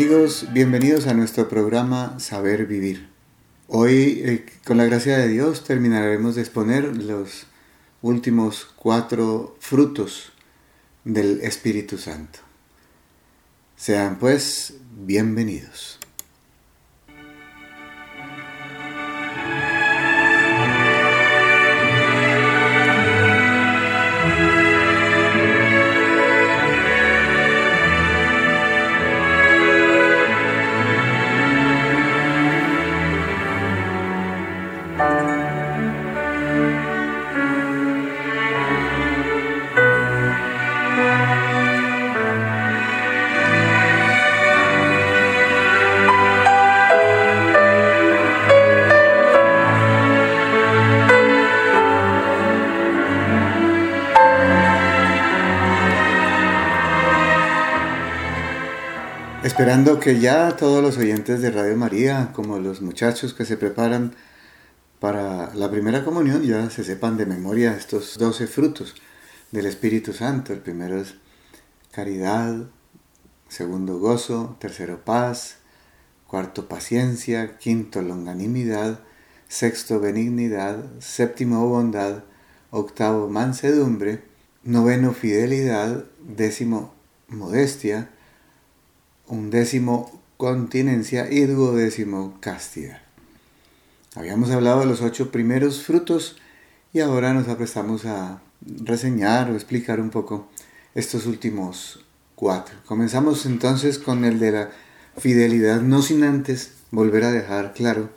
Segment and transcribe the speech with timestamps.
[0.00, 3.10] Amigos, bienvenidos a nuestro programa Saber Vivir.
[3.68, 7.46] Hoy, eh, con la gracia de Dios, terminaremos de exponer los
[8.00, 10.32] últimos cuatro frutos
[11.04, 12.38] del Espíritu Santo.
[13.76, 15.99] Sean pues bienvenidos.
[59.60, 64.14] Esperando que ya todos los oyentes de Radio María, como los muchachos que se preparan
[65.00, 68.94] para la primera comunión, ya se sepan de memoria estos doce frutos
[69.50, 70.54] del Espíritu Santo.
[70.54, 71.16] El primero es
[71.92, 72.70] caridad,
[73.50, 75.58] segundo gozo, tercero paz,
[76.26, 79.00] cuarto paciencia, quinto longanimidad,
[79.46, 82.24] sexto benignidad, séptimo bondad,
[82.70, 84.22] octavo mansedumbre,
[84.64, 86.94] noveno fidelidad, décimo
[87.28, 88.08] modestia,
[89.30, 93.00] undécimo continencia y duodécimo castidad.
[94.16, 96.36] Habíamos hablado de los ocho primeros frutos
[96.92, 100.48] y ahora nos aprestamos a reseñar o explicar un poco
[100.94, 102.76] estos últimos cuatro.
[102.86, 104.70] Comenzamos entonces con el de la
[105.16, 108.10] fidelidad, no sin antes volver a dejar claro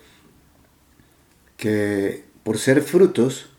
[1.58, 3.50] que por ser frutos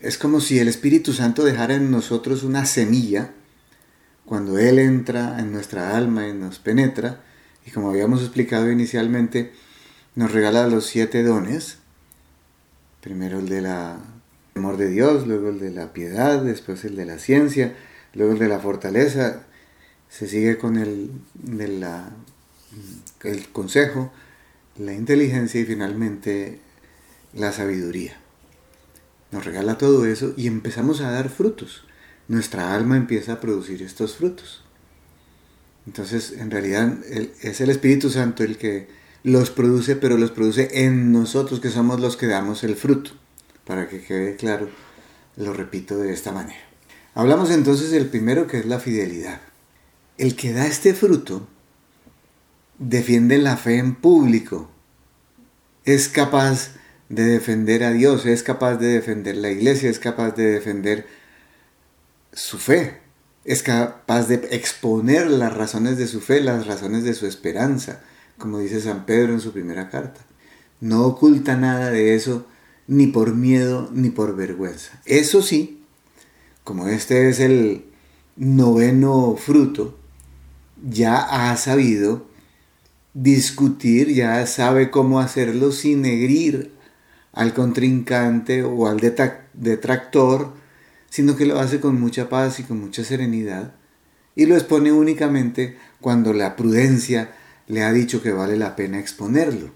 [0.00, 3.32] es como si el Espíritu Santo dejara en nosotros una semilla
[4.26, 7.20] cuando Él entra en nuestra alma y nos penetra,
[7.66, 9.52] y como habíamos explicado inicialmente,
[10.14, 11.78] nos regala los siete dones,
[13.00, 13.98] primero el de la
[14.54, 17.74] amor de Dios, luego el de la piedad, después el de la ciencia,
[18.12, 19.42] luego el de la fortaleza,
[20.08, 22.10] se sigue con el de la,
[23.24, 24.12] el consejo,
[24.78, 26.60] la inteligencia y finalmente
[27.32, 28.16] la sabiduría.
[29.32, 31.84] Nos regala todo eso y empezamos a dar frutos
[32.28, 34.62] nuestra alma empieza a producir estos frutos.
[35.86, 36.96] Entonces, en realidad
[37.42, 38.88] es el Espíritu Santo el que
[39.22, 43.12] los produce, pero los produce en nosotros, que somos los que damos el fruto.
[43.64, 44.68] Para que quede claro,
[45.36, 46.60] lo repito de esta manera.
[47.14, 49.40] Hablamos entonces del primero, que es la fidelidad.
[50.18, 51.46] El que da este fruto
[52.78, 54.70] defiende la fe en público.
[55.84, 56.70] Es capaz
[57.08, 61.06] de defender a Dios, es capaz de defender la iglesia, es capaz de defender
[62.34, 63.00] su fe,
[63.44, 68.00] es capaz de exponer las razones de su fe, las razones de su esperanza,
[68.38, 70.20] como dice San Pedro en su primera carta.
[70.80, 72.46] No oculta nada de eso,
[72.86, 75.00] ni por miedo, ni por vergüenza.
[75.04, 75.82] Eso sí,
[76.64, 77.84] como este es el
[78.36, 79.96] noveno fruto,
[80.86, 82.26] ya ha sabido
[83.14, 86.72] discutir, ya sabe cómo hacerlo sin herir
[87.32, 89.00] al contrincante o al
[89.54, 90.52] detractor,
[91.14, 93.76] sino que lo hace con mucha paz y con mucha serenidad,
[94.34, 97.30] y lo expone únicamente cuando la prudencia
[97.68, 99.70] le ha dicho que vale la pena exponerlo.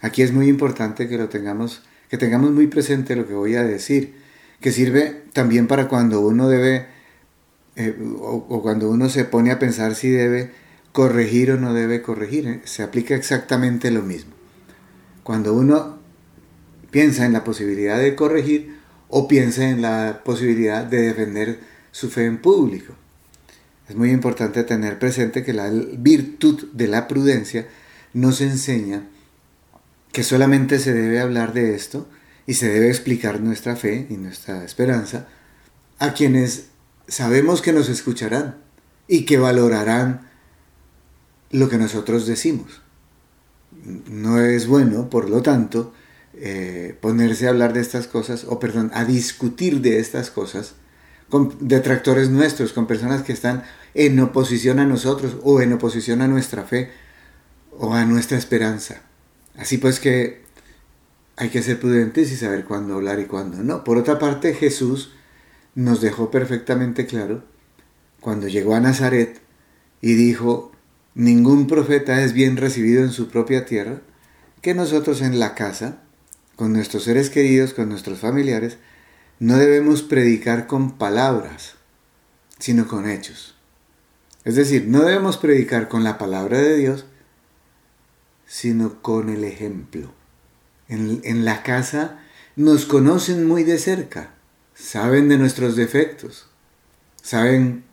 [0.00, 3.62] Aquí es muy importante que lo tengamos, que tengamos muy presente lo que voy a
[3.62, 4.14] decir,
[4.58, 6.86] que sirve también para cuando uno debe,
[7.76, 10.52] eh, o, cuando uno se pone a pensar si debe
[10.92, 14.32] corregir o no debe corregir, eh, se aplica exactamente lo mismo.
[15.24, 15.98] Cuando uno
[16.90, 18.77] piensa en la posibilidad de corregir,
[19.08, 21.60] o piense en la posibilidad de defender
[21.92, 22.94] su fe en público.
[23.88, 27.66] Es muy importante tener presente que la virtud de la prudencia
[28.12, 29.08] nos enseña
[30.12, 32.08] que solamente se debe hablar de esto
[32.46, 35.28] y se debe explicar nuestra fe y nuestra esperanza
[35.98, 36.68] a quienes
[37.06, 38.56] sabemos que nos escucharán
[39.06, 40.28] y que valorarán
[41.50, 42.82] lo que nosotros decimos.
[44.10, 45.94] No es bueno, por lo tanto,
[46.40, 50.74] eh, ponerse a hablar de estas cosas, o perdón, a discutir de estas cosas
[51.28, 53.64] con detractores nuestros, con personas que están
[53.94, 56.90] en oposición a nosotros o en oposición a nuestra fe
[57.76, 59.02] o a nuestra esperanza.
[59.56, 60.42] Así pues que
[61.36, 63.84] hay que ser prudentes y saber cuándo hablar y cuándo no.
[63.84, 65.12] Por otra parte, Jesús
[65.74, 67.44] nos dejó perfectamente claro
[68.20, 69.40] cuando llegó a Nazaret
[70.00, 70.72] y dijo,
[71.14, 74.00] ningún profeta es bien recibido en su propia tierra,
[74.62, 76.02] que nosotros en la casa
[76.58, 78.78] con nuestros seres queridos, con nuestros familiares,
[79.38, 81.76] no debemos predicar con palabras,
[82.58, 83.54] sino con hechos.
[84.44, 87.06] Es decir, no debemos predicar con la palabra de Dios,
[88.44, 90.12] sino con el ejemplo.
[90.88, 92.18] En, la casa
[92.56, 94.34] nos conocen muy de cerca,
[94.74, 96.48] saben de nuestros defectos,
[97.22, 97.84] saben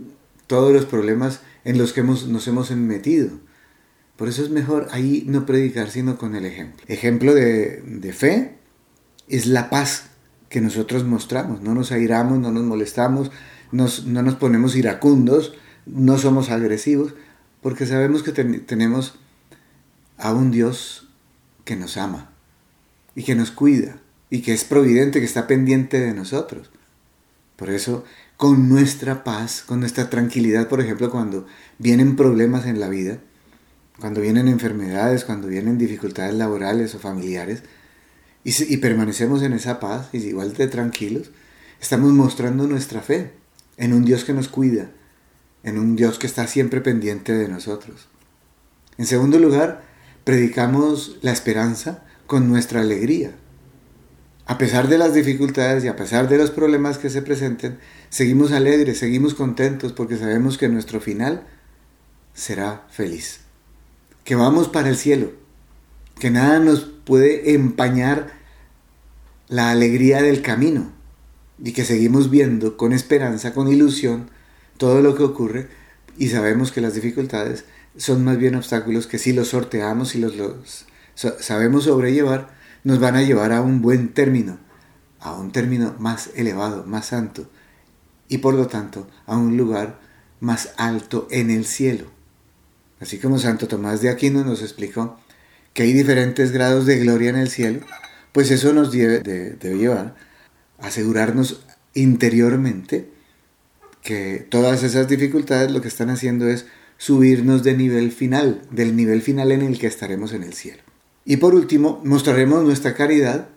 [0.48, 3.30] todos los problemas en los que nos hemos metido.
[4.16, 6.84] Por eso es mejor ahí no predicar, sino con el ejemplo.
[6.88, 8.58] Ejemplo de, de fe
[9.28, 10.10] es la paz
[10.50, 11.62] que nosotros mostramos.
[11.62, 13.32] No nos airamos, no nos molestamos,
[13.72, 13.88] no
[14.24, 15.54] nos ponemos iracundos,
[15.86, 17.14] no somos agresivos,
[17.62, 19.16] porque sabemos que tenemos
[20.18, 21.10] a un Dios
[21.66, 22.32] que nos ama
[23.16, 23.98] y que nos cuida
[24.30, 26.72] y que es providente, que está pendiente de nosotros.
[27.56, 28.04] Por eso,
[28.38, 31.48] con nuestra paz, con nuestra tranquilidad, por ejemplo, cuando
[31.80, 33.20] vienen problemas en la vida,
[34.00, 37.64] cuando vienen enfermedades, cuando vienen dificultades laborales o familiares,
[38.44, 41.32] y, permanecemos en esa paz, y igual de tranquilos,
[41.82, 43.32] estamos mostrando nuestra fe
[43.78, 44.92] en un Dios que nos cuida,
[45.64, 48.08] en un Dios que está siempre pendiente de nosotros.
[49.00, 49.84] En segundo lugar,
[50.24, 53.32] predicamos la esperanza con nuestra alegría.
[54.46, 58.52] A pesar de las dificultades y a pesar de los problemas que se presenten, seguimos
[58.52, 61.48] alegres, seguimos contentos porque sabemos que nuestro final
[62.36, 63.45] será feliz.
[64.26, 65.32] Que vamos para el cielo,
[66.20, 68.34] que nada nos puede empañar
[69.48, 70.92] la alegría del camino
[71.64, 74.30] y que seguimos viendo con esperanza, con ilusión,
[74.78, 75.70] todo lo que ocurre
[76.18, 77.66] y sabemos que las dificultades
[77.98, 80.86] son más bien obstáculos que si los sorteamos y los, los
[81.16, 82.50] sabemos sobrellevar,
[82.84, 84.58] nos van a llevar a un buen término,
[85.20, 87.50] a un término más elevado, más santo
[88.28, 90.00] y por lo tanto a un lugar
[90.40, 92.15] más alto en el cielo.
[93.06, 95.20] Así como Santo Tomás de Aquino nos explicó
[95.76, 97.82] que hay diferentes grados de gloria en el cielo,
[98.32, 100.16] pues eso nos debe, llevar
[100.80, 101.64] a asegurarnos
[101.94, 103.08] interiormente
[104.02, 106.66] que todas esas dificultades lo que están haciendo es
[106.98, 110.82] subirnos de nivel final, del nivel final en el que estaremos en el cielo.
[111.26, 113.50] Y por último, mostraremos nuestra caridad,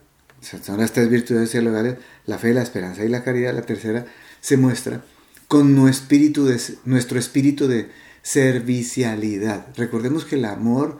[0.42, 1.96] son las tres virtudes teologales,
[2.26, 3.54] la fe, la esperanza y la caridad.
[3.54, 4.04] La tercera
[4.42, 5.02] se muestra
[5.46, 7.88] con nuestro espíritu de
[8.28, 9.66] servicialidad.
[9.76, 10.98] Recordemos que el amor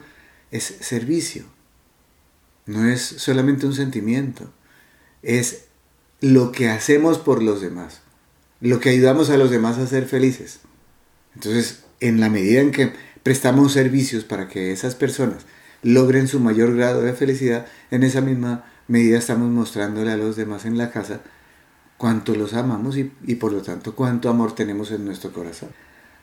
[0.50, 1.44] es servicio,
[2.66, 4.50] no es solamente un sentimiento,
[5.22, 5.64] es
[6.20, 8.02] lo que hacemos por los demás
[8.60, 10.60] lo que ayudamos a los demás a ser felices.
[11.34, 12.92] Entonces, en la medida en que
[13.22, 15.46] prestamos servicios para que esas personas
[15.82, 20.64] logren su mayor grado de felicidad, en esa misma medida estamos mostrándole a los demás
[20.64, 21.20] en la casa
[21.96, 23.04] cuánto los amamos y,
[23.34, 25.70] por lo tanto cuánto amor tenemos en nuestro corazón.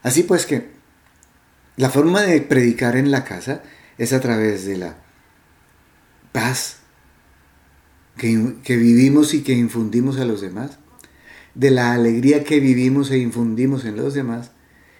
[0.03, 0.71] Así pues que
[1.77, 3.63] la forma de predicar en la casa
[3.97, 4.97] es a través de la
[6.31, 6.77] paz
[8.17, 10.79] que, que vivimos y que infundimos a los demás,
[11.53, 14.51] de la alegría que vivimos e infundimos en los demás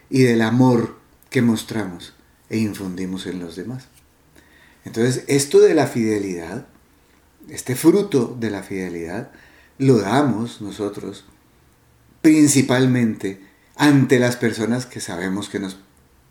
[0.10, 1.00] y del amor
[1.30, 2.14] que mostramos
[2.50, 3.88] e infundimos en los demás.
[4.86, 6.68] Entonces, esto de la fidelidad,
[7.50, 9.32] este fruto de la fidelidad,
[9.78, 11.26] lo damos nosotros
[12.22, 13.42] principalmente
[13.76, 15.78] ante las personas que sabemos que nos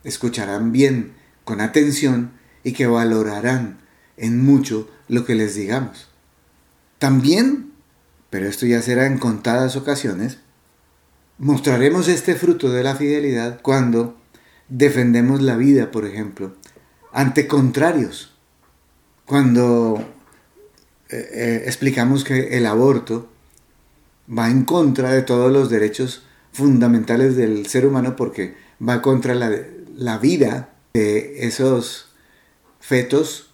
[0.04, 2.32] escucharán bien, con atención
[2.62, 3.78] y que valorarán
[4.16, 6.08] en mucho lo que les digamos.
[6.99, 7.75] También
[8.34, 10.38] pero esto ya será en contadas ocasiones,
[11.38, 14.16] mostraremos este fruto de la fidelidad cuando
[14.68, 16.56] defendemos la vida, por ejemplo,
[17.12, 18.34] ante contrarios,
[19.25, 20.04] cuando
[21.11, 23.28] eh, eh, explicamos que el aborto
[24.28, 29.49] va en contra de todos los derechos fundamentales del ser humano porque va contra la,
[29.96, 32.08] la vida de esos
[32.80, 33.50] fetos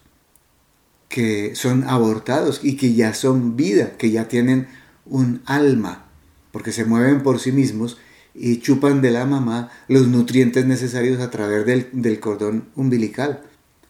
[1.08, 4.68] que son abortados y que ya son vida, que ya tienen
[5.06, 6.06] un alma,
[6.52, 7.98] porque se mueven por sí mismos
[8.34, 13.42] y chupan de la mamá los nutrientes necesarios a través del, cordón umbilical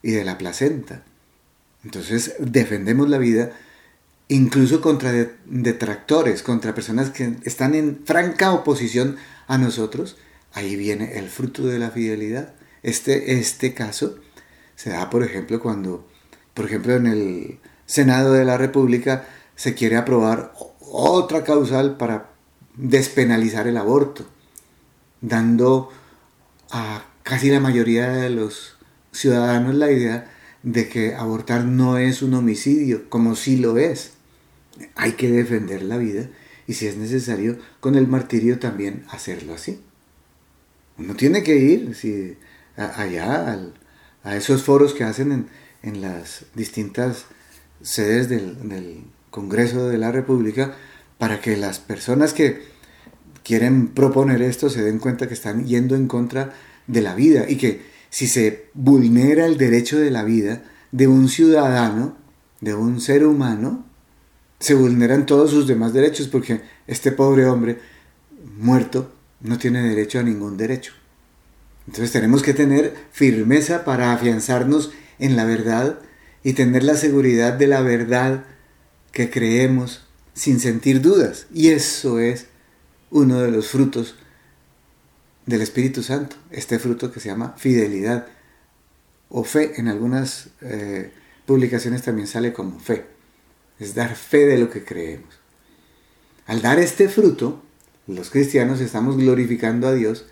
[0.03, 1.05] y de la placenta.
[1.85, 3.53] Entonces defendemos la vida
[4.29, 5.13] incluso contra
[5.47, 9.17] detractores, contra personas que están en franca oposición
[9.47, 10.17] a nosotros.
[10.53, 12.55] Ahí viene el fruto de la fidelidad.
[12.83, 14.19] Este, este caso
[14.75, 16.07] se da, por ejemplo, cuando
[16.55, 19.27] por ejemplo, en el Senado de la República
[19.57, 22.31] se quiere aprobar otra causal para
[22.77, 24.27] despenalizar el aborto,
[25.21, 25.91] dando
[26.71, 28.77] a casi la mayoría de los
[29.13, 30.31] ciudadanos la idea
[30.63, 34.13] de que abortar no es un homicidio, como sí lo es.
[34.95, 36.29] Hay que defender la vida
[36.67, 39.81] y si es necesario con el martirio también hacerlo así.
[41.01, 42.37] Uno tiene que ir
[42.77, 43.59] allá
[44.23, 45.47] a esos foros que hacen en,
[45.83, 47.25] en las distintas
[47.83, 50.75] sedes del, Congreso de la República
[51.17, 52.63] para que las personas que
[53.45, 56.53] quieren proponer esto se den cuenta que están yendo en contra
[56.89, 57.81] de la vida y que
[58.11, 62.17] si se vulnera el derecho de la vida de un ciudadano,
[62.61, 63.87] de un ser humano,
[64.59, 67.79] se vulneran todos sus demás derechos porque este pobre hombre
[68.59, 70.93] muerto no tiene derecho a ningún derecho.
[71.87, 75.99] Entonces tenemos que tener firmeza para afianzarnos en la verdad
[76.43, 78.45] y tener la seguridad de la verdad
[79.13, 81.47] que creemos sin sentir dudas.
[81.53, 82.47] Y eso es
[83.11, 84.15] uno de los frutos
[85.47, 88.27] del Espíritu Santo, este fruto que se llama fidelidad
[89.29, 89.73] o fe.
[89.77, 91.13] En algunas eh,
[91.47, 93.07] publicaciones también sale como fe.
[93.79, 95.41] Es dar fe de lo que creemos.
[96.47, 97.63] Al dar este fruto,
[98.07, 100.27] los cristianos estamos glorificando a Dios,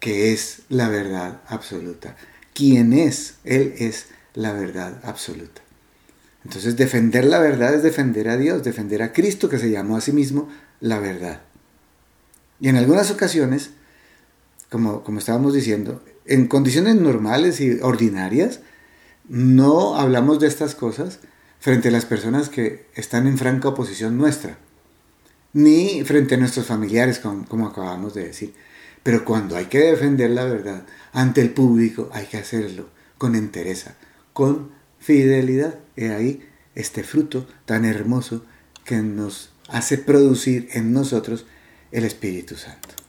[0.00, 2.16] que es la verdad absoluta.
[2.52, 3.36] ¿Quién es?
[3.44, 5.62] Él es la verdad absoluta.
[6.44, 10.00] Entonces defender la verdad es defender a Dios, defender a Cristo que se llamó a
[10.00, 10.48] sí mismo
[10.80, 11.40] la verdad.
[12.60, 13.70] Y en algunas ocasiones,
[14.70, 18.60] como, como estábamos diciendo, en condiciones normales y ordinarias,
[19.28, 21.20] no hablamos de estas cosas
[21.60, 24.58] frente a las personas que están en franca oposición nuestra,
[25.54, 28.54] ni frente a nuestros familiares, como, acabamos de decir.
[29.02, 33.94] Pero cuando hay que defender la verdad ante el público, hay que hacerlo con entereza,
[34.32, 35.78] con fidelidad.
[35.96, 38.44] He ahí este fruto tan hermoso
[38.84, 41.46] que nos hace producir en nosotros
[41.92, 43.03] el Espíritu Santo.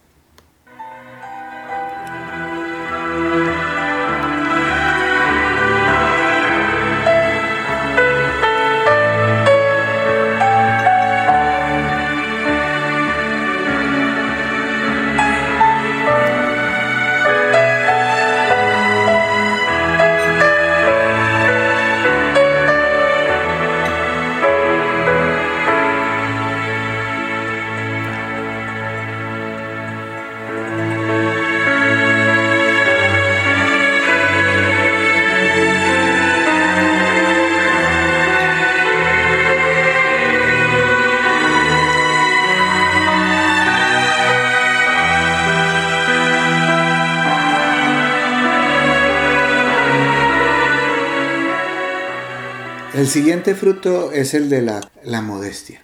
[53.16, 55.82] Siguiente fruto es el de la, la, modestia.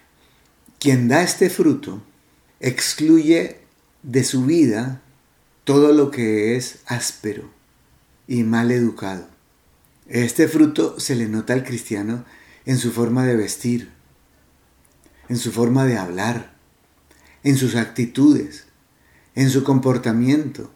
[0.78, 2.02] Quien da este fruto
[2.60, 3.56] excluye
[4.02, 5.00] de su vida
[5.64, 7.48] todo lo que es áspero
[8.28, 9.28] y mal educado.
[10.08, 12.26] Este fruto se le nota al cristiano
[12.66, 13.88] en su forma de vestir,
[15.30, 16.52] en su forma de hablar,
[17.44, 18.66] en sus actitudes,
[19.34, 20.70] en su comportamiento.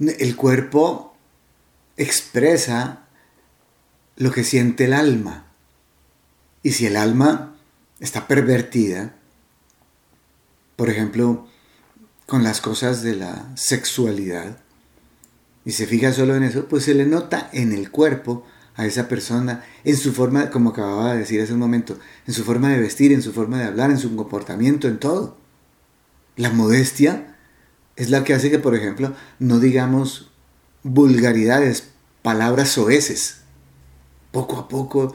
[0.00, 1.16] El cuerpo
[1.96, 3.05] expresa
[4.16, 5.46] lo que siente el alma.
[6.62, 7.54] Y si el alma
[8.00, 9.14] está pervertida,
[10.74, 11.46] por ejemplo,
[12.26, 14.58] con las cosas de la sexualidad,
[15.64, 18.44] y se fija solo en eso, pues se le nota en el cuerpo
[18.74, 22.44] a esa persona, en su forma, como acababa de decir hace un momento, en su
[22.44, 25.36] forma de vestir, en su forma de hablar, en su comportamiento, en todo.
[26.36, 27.36] La modestia
[27.96, 30.30] es la que hace que, por ejemplo, no digamos
[30.82, 31.88] vulgaridades,
[32.22, 33.45] palabras soeces
[34.30, 35.14] poco a poco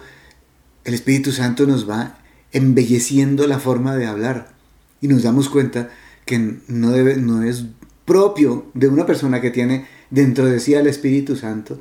[0.84, 2.18] el Espíritu Santo nos va
[2.52, 4.54] embelleciendo la forma de hablar
[5.00, 5.90] y nos damos cuenta
[6.26, 7.66] que no, debe, no es
[8.06, 11.80] propio de una persona que tiene dentro de sí al Espíritu Santo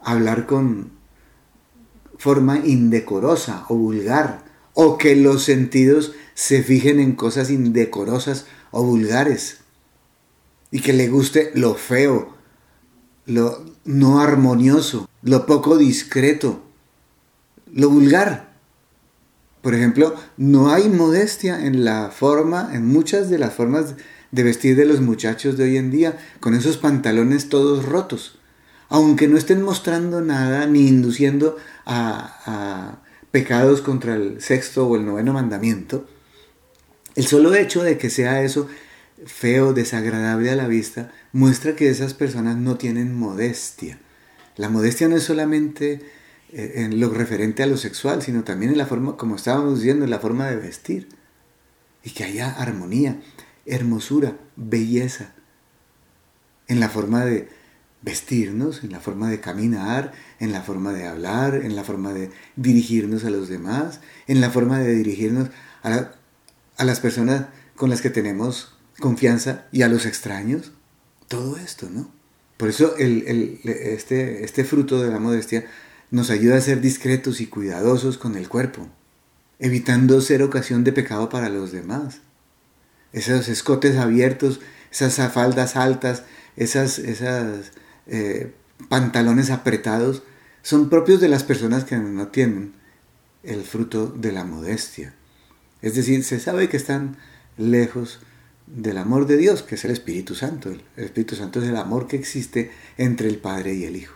[0.00, 0.90] hablar con
[2.18, 9.58] forma indecorosa o vulgar o que los sentidos se fijen en cosas indecorosas o vulgares
[10.70, 12.33] y que le guste lo feo,
[13.26, 16.62] lo no armonioso, lo poco discreto,
[17.72, 18.54] lo vulgar.
[19.62, 23.94] Por ejemplo, no hay modestia en la forma, en muchas de las formas
[24.30, 28.38] de vestir de los muchachos de hoy en día, con esos pantalones todos rotos.
[28.88, 32.98] Aunque no estén mostrando nada ni induciendo a, a
[33.30, 36.06] pecados contra el sexto o el noveno mandamiento,
[37.14, 38.68] el solo hecho de que sea eso
[39.26, 43.98] feo, desagradable a la vista, muestra que esas personas no tienen modestia.
[44.56, 46.00] La modestia no es solamente
[46.52, 50.04] eh, en lo referente a lo sexual, sino también en la forma, como estábamos diciendo,
[50.04, 51.08] en la forma de vestir.
[52.02, 53.20] Y que haya armonía,
[53.66, 55.34] hermosura, belleza
[56.68, 57.48] en la forma de
[58.02, 62.30] vestirnos, en la forma de caminar, en la forma de hablar, en la forma de
[62.56, 65.48] dirigirnos a los demás, en la forma de dirigirnos
[65.82, 66.12] a,
[66.84, 70.72] las personas con las que tenemos confianza y a los extraños.
[71.28, 72.10] Todo esto, ¿no?
[72.56, 75.66] Por eso este, este fruto de la modestia
[76.10, 78.88] nos ayuda a ser discretos y cuidadosos con el cuerpo,
[79.58, 82.20] evitando ser ocasión de pecado para los demás.
[83.12, 84.60] Esos escotes abiertos,
[84.92, 86.22] esas faldas altas,
[86.56, 87.72] esas, esas
[88.06, 88.52] eh,
[88.88, 90.22] pantalones apretados,
[90.62, 92.74] son propios de las personas que no tienen
[93.42, 95.14] el fruto de la modestia.
[95.82, 97.16] Es decir, se sabe que están
[97.58, 98.20] lejos
[98.66, 100.70] del amor de Dios, que es el Espíritu Santo.
[100.70, 104.14] El Espíritu Santo es el amor que existe entre el Padre y el Hijo.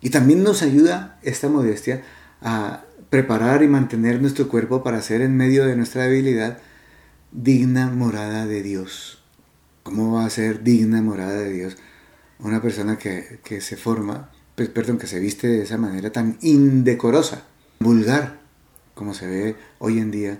[0.00, 2.02] Y también nos ayuda esta modestia
[2.42, 6.58] a preparar y mantener nuestro cuerpo para ser en medio de nuestra debilidad
[7.32, 9.22] digna morada de Dios.
[9.82, 11.76] ¿Cómo va a ser digna morada de Dios
[12.38, 17.44] una persona que, se forma, pues, perdón, que se viste de esa manera tan indecorosa,
[17.80, 18.40] vulgar,
[18.94, 20.38] como se ve hoy en día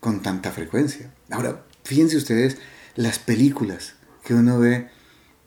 [0.00, 1.10] con tanta frecuencia?
[1.30, 2.58] Ahora, fíjense ustedes
[2.96, 4.88] las películas que uno ve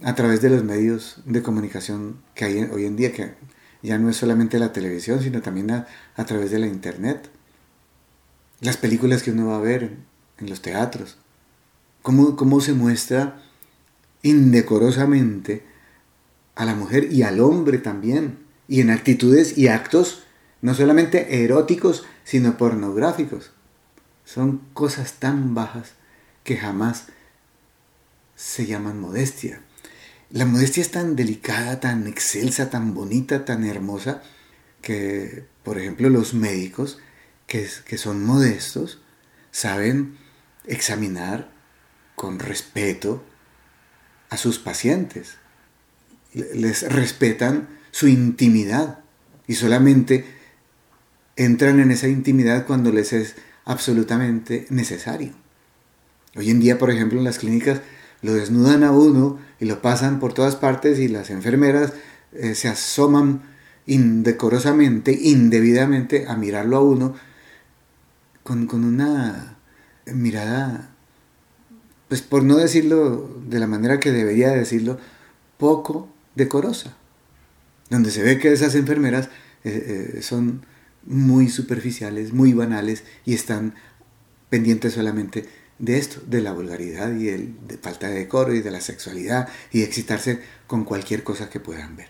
[0.04, 3.34] a través de los medios de comunicación que hay hoy en día, que
[3.82, 7.30] ya no es solamente la televisión, sino también a, través de la internet.
[8.62, 9.98] Las películas que uno va a ver
[10.38, 11.18] en, los teatros.
[12.02, 13.42] Cómo, cómo se muestra
[14.22, 15.64] indecorosamente
[16.56, 18.40] a la mujer y al hombre también.
[18.68, 20.24] Y en actitudes y actos
[20.62, 23.52] no solamente eróticos, sino pornográficos.
[24.26, 25.97] Son cosas tan bajas
[26.48, 27.08] que jamás
[28.38, 29.60] se llaman modestia.
[30.30, 34.24] La modestia es tan delicada, tan excelsa, tan bonita, tan hermosa,
[34.82, 37.00] que, por ejemplo, los médicos
[37.48, 39.02] que, que son modestos
[39.52, 40.18] saben
[40.66, 41.52] examinar
[42.16, 43.26] con respeto
[44.30, 45.36] a sus pacientes.
[46.32, 49.00] Les respetan su intimidad
[49.48, 50.24] y solamente
[51.36, 55.47] entran en esa intimidad cuando les es absolutamente necesario.
[56.38, 57.82] Hoy en día, por ejemplo, en las clínicas
[58.22, 61.94] lo desnudan a uno y lo pasan por todas partes y las enfermeras
[62.32, 63.42] eh, se asoman
[63.88, 67.16] indecorosamente, indebidamente a mirarlo a uno
[68.44, 69.58] con, con una
[70.06, 70.92] mirada,
[72.08, 75.00] pues por no decirlo de la manera que debería decirlo,
[75.58, 76.96] poco decorosa,
[77.90, 79.30] donde se ve que esas enfermeras
[79.64, 80.66] eh, eh, son
[81.06, 83.74] muy superficiales, muy banales y están
[84.50, 85.46] pendientes solamente
[85.80, 89.80] de esto, de la vulgaridad y de falta de decoro y de la sexualidad y
[89.80, 92.08] de excitarse con cualquier cosa que puedan ver.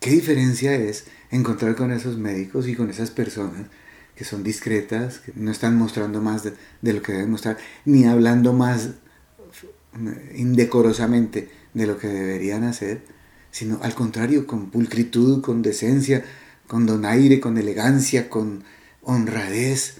[0.00, 3.66] ¿Qué diferencia es encontrar con esos médicos y con esas personas
[4.14, 8.06] que son discretas, que no están mostrando más de, de lo que deben mostrar, ni
[8.06, 8.90] hablando más
[10.34, 13.02] indecorosamente de lo que deberían hacer,
[13.50, 16.24] sino al contrario, con pulcritud, con decencia,
[16.66, 18.64] con donaire, con elegancia, con
[19.02, 19.98] honradez.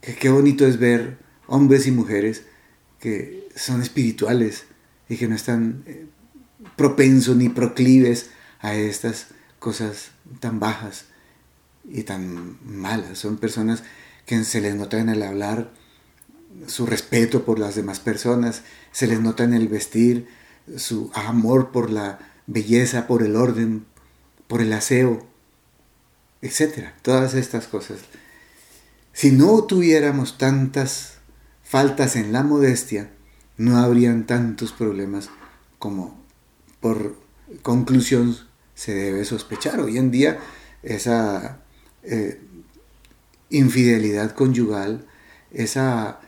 [0.00, 2.42] Qué bonito es ver hombres y mujeres
[3.00, 4.64] que son espirituales
[5.08, 6.06] y que no están eh,
[6.76, 8.30] propensos ni proclives
[8.60, 9.28] a estas
[9.58, 11.06] cosas tan bajas
[11.84, 13.18] y tan malas.
[13.18, 13.82] Son personas
[14.26, 15.70] que se les nota en el hablar
[16.66, 20.28] su respeto por las demás personas, se les nota en el vestir
[20.76, 23.84] su amor por la belleza, por el orden,
[24.46, 25.26] por el aseo,
[26.42, 26.90] etc.
[27.02, 27.98] Todas estas cosas.
[29.12, 31.13] Si no tuviéramos tantas
[31.74, 33.10] faltas en la modestia,
[33.56, 35.28] no habrían tantos problemas
[35.80, 36.16] como
[36.78, 37.16] por
[37.62, 38.36] conclusión
[38.76, 39.80] se debe sospechar.
[39.80, 40.38] Hoy en día
[40.84, 41.62] esa
[42.04, 42.40] eh,
[43.50, 45.04] infidelidad conyugal,
[45.50, 46.20] esa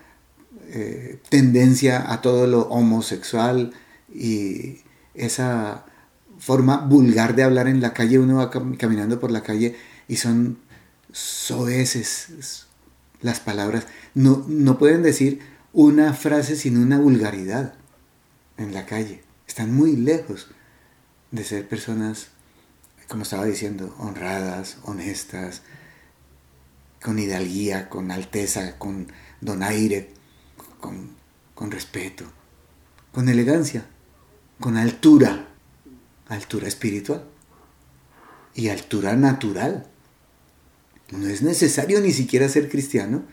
[0.70, 3.72] eh, tendencia a todo lo homosexual
[4.12, 4.80] y
[5.14, 5.84] esa
[6.40, 9.76] forma vulgar de hablar en la calle, uno va caminando por la calle
[10.08, 10.58] y son
[11.12, 12.65] soeces,
[13.20, 13.86] las palabras.
[14.14, 15.40] No, no pueden decir
[15.72, 17.74] una frase sin una vulgaridad
[18.56, 19.22] en la calle.
[19.46, 20.48] Están muy lejos
[21.30, 22.28] de ser personas,
[23.08, 25.62] como estaba diciendo, honradas, honestas,
[27.02, 30.10] con hidalguía, con alteza, con donaire,
[30.80, 31.10] con,
[31.54, 32.24] con respeto,
[33.12, 33.86] con elegancia,
[34.60, 35.48] con altura,
[36.28, 37.24] altura espiritual
[38.54, 39.86] y altura natural.
[41.10, 43.24] No es necesario ni siquiera ser cristiano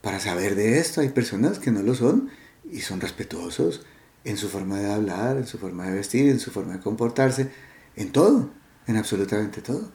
[0.00, 1.00] para saber de esto.
[1.00, 2.30] Hay personas que no lo son
[2.70, 3.84] y son respetuosos
[4.24, 7.50] en su forma de hablar, en su forma de vestir, en su forma de comportarse,
[7.96, 8.50] en todo,
[8.86, 9.90] en absolutamente todo.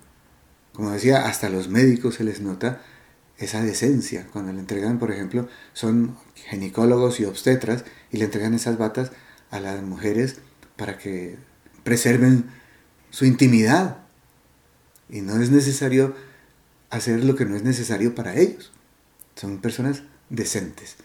[0.74, 2.82] Como decía, hasta los médicos se les nota
[3.38, 4.28] esa decencia.
[4.32, 9.12] Cuando le entregan, por ejemplo, son ginecólogos y obstetras y le entregan esas batas
[9.52, 10.38] a las mujeres
[10.76, 11.38] para que
[11.84, 12.46] preserven
[13.10, 14.00] su intimidad.
[15.10, 16.16] Y no es necesario
[16.90, 18.72] hacer lo que no es necesario para ellos.
[19.36, 20.96] Son personas decentes,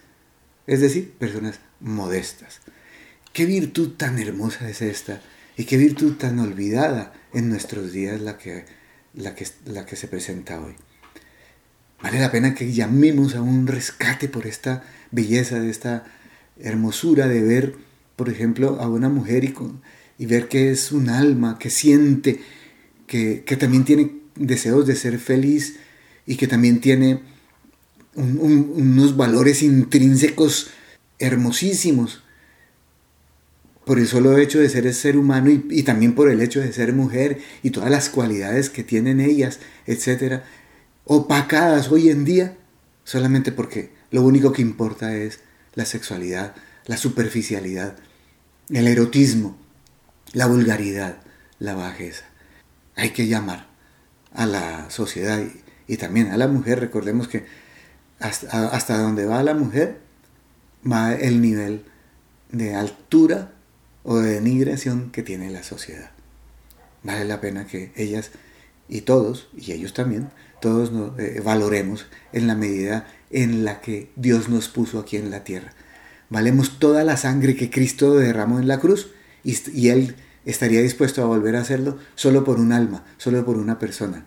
[0.66, 2.60] es decir, personas modestas.
[3.32, 5.20] Qué virtud tan hermosa es esta
[5.56, 8.64] y qué virtud tan olvidada en nuestros días la que,
[9.14, 10.74] la que, la que se presenta hoy.
[12.02, 16.04] Vale la pena que llamemos a un rescate por esta belleza, de esta
[16.58, 17.76] hermosura de ver
[18.16, 19.54] por ejemplo, a una mujer y,
[20.18, 22.40] y ver que es un alma, que siente,
[23.06, 25.76] que, también tiene deseos de ser feliz
[26.26, 27.22] y que también tiene
[28.14, 30.70] unos valores intrínsecos
[31.18, 32.22] hermosísimos
[33.84, 36.92] por el solo hecho de ser ser humano y, también por el hecho de ser
[36.92, 40.44] mujer y todas las cualidades que tienen ellas, etcétera,
[41.04, 42.56] opacadas hoy en día
[43.04, 45.40] solamente porque lo único que importa es
[45.74, 46.54] la sexualidad,
[46.86, 47.96] la superficialidad,
[48.68, 49.58] el erotismo,
[50.32, 51.18] la vulgaridad,
[51.58, 52.24] la bajeza.
[52.94, 53.71] Hay que llamar
[54.34, 55.42] a la sociedad
[55.86, 56.80] y, también a la mujer.
[56.80, 57.44] Recordemos que
[58.18, 60.00] hasta, hasta donde va la mujer
[60.90, 61.84] va el nivel
[62.50, 63.52] de altura
[64.04, 66.10] o de denigración que tiene la sociedad.
[67.02, 68.30] Vale la pena que ellas
[68.88, 74.10] y todos, y ellos también, todos nos, eh, valoremos en la medida en la que
[74.16, 75.72] Dios nos puso aquí en la tierra.
[76.28, 79.10] Valemos toda la sangre que Cristo derramó en la cruz
[79.44, 83.56] y, y Él estaría dispuesto a volver a hacerlo solo por un alma, solo por
[83.56, 84.26] una persona.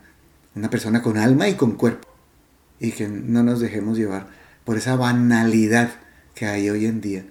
[0.54, 2.08] Una persona con alma y con cuerpo.
[2.80, 4.28] Y que no nos dejemos llevar
[4.64, 5.90] por esa banalidad
[6.34, 7.24] que hay hoy en día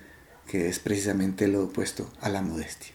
[0.48, 2.94] que es precisamente lo opuesto a la modestia.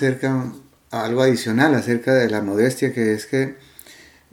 [0.00, 0.52] Acerca,
[0.90, 3.56] algo adicional acerca de la modestia, que es que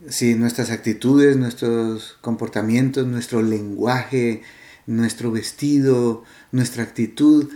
[0.07, 4.43] si nuestras actitudes, nuestros comportamientos, nuestro lenguaje,
[4.85, 7.49] nuestro vestido, nuestra actitud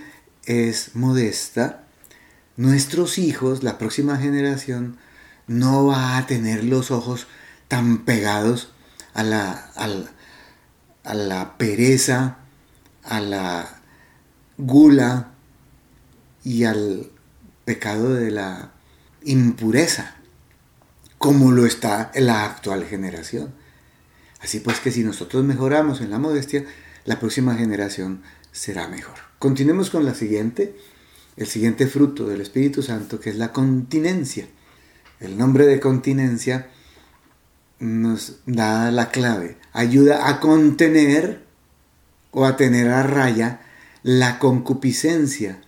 [0.46, 1.84] es modesta,
[2.58, 4.98] nuestros hijos, la próxima generación,
[5.48, 7.28] no va a tener los ojos
[7.70, 8.74] tan pegados
[9.14, 9.72] a la,
[11.04, 12.40] a la pereza,
[13.04, 13.82] a la
[14.58, 15.32] gula,
[16.44, 17.12] y al
[17.66, 18.72] pecado de la
[19.24, 20.16] impureza,
[21.18, 23.54] como lo está en la actual generación.
[24.40, 26.66] Así pues que si nosotros mejoramos en la modestia,
[27.06, 29.16] la próxima generación será mejor.
[29.40, 30.76] Continuemos con la siguiente,
[31.38, 34.48] el siguiente fruto del Espíritu Santo, que es la continencia.
[35.20, 36.70] El nombre de continencia
[37.80, 41.44] nos da la clave, ayuda a contener
[42.32, 43.62] o a tener a raya
[44.04, 45.62] la concupiscencia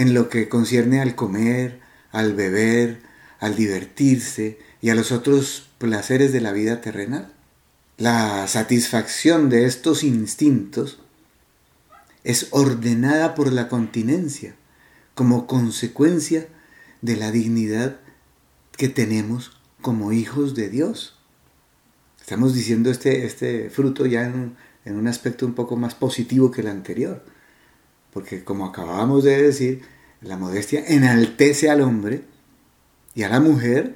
[0.00, 1.78] en lo que concierne al comer,
[2.10, 3.02] al beber,
[3.38, 7.34] al divertirse y a los otros placeres de la vida terrenal.
[7.98, 11.00] La satisfacción de estos instintos
[12.24, 14.54] es ordenada por la continencia
[15.14, 16.48] como consecuencia
[17.02, 18.00] de la dignidad
[18.78, 21.18] que tenemos como hijos de Dios.
[22.18, 26.62] Estamos diciendo este, este fruto ya en, en un aspecto un poco más positivo que
[26.62, 27.22] el anterior
[28.12, 29.82] porque como acabábamos de decir,
[30.20, 32.24] la modestia enaltece al hombre
[33.14, 33.94] y a la mujer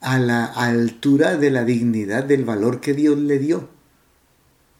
[0.00, 3.68] a la altura de la dignidad del valor que Dios le dio.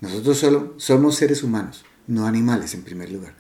[0.01, 3.37] Nosotros solo somos seres humanos, no animales en primer lugar.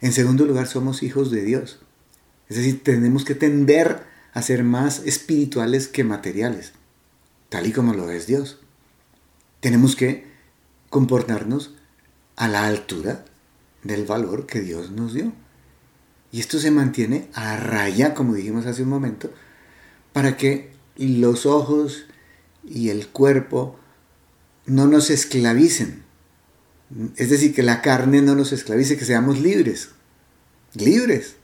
[0.00, 1.78] En segundo lugar, somos hijos de Dios.
[2.48, 6.72] Es decir, tenemos que tender a ser más espirituales que materiales,
[7.48, 8.58] tal y como lo es Dios.
[9.60, 10.26] Tenemos que
[10.88, 11.74] comportarnos
[12.34, 13.24] a la altura
[13.82, 15.32] del valor que Dios nos dio.
[16.32, 19.32] Y esto se mantiene a raya, como dijimos hace un momento,
[20.12, 22.06] para que los ojos
[22.64, 23.78] y el cuerpo
[24.66, 26.02] no nos esclavicen.
[27.16, 29.90] Es decir, que la carne no nos esclavice, que seamos libres.
[30.74, 31.36] Libres,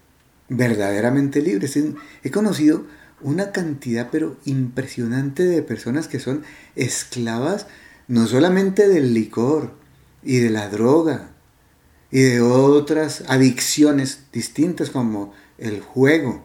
[0.48, 1.76] verdaderamente libres.
[2.22, 2.84] He conocido
[3.20, 6.42] una cantidad pero impresionante de personas que son
[6.74, 7.66] esclavas
[8.08, 9.72] no solamente del licor
[10.22, 11.30] y de la droga
[12.10, 16.44] y de otras adicciones distintas como el juego,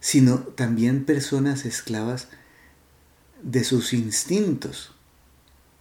[0.00, 2.28] sino también personas esclavas
[3.42, 4.92] de sus instintos.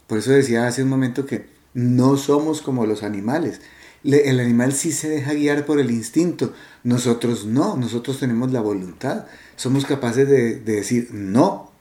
[0.08, 3.62] Por eso decía hace un momento que no somos como los animales.
[4.04, 9.26] El animal sí se deja guiar por el instinto, nosotros no, nosotros tenemos la voluntad,
[9.56, 11.72] somos capaces de, decir no.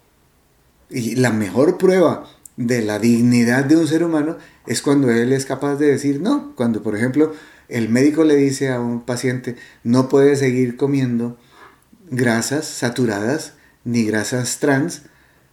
[0.90, 5.44] Y la mejor prueba de la dignidad de un ser humano es cuando él es
[5.44, 6.54] capaz de decir no.
[6.56, 7.34] Cuando, por ejemplo,
[7.68, 11.38] el médico le dice a un paciente, no puede seguir comiendo
[12.10, 15.02] grasas saturadas, ni grasas trans,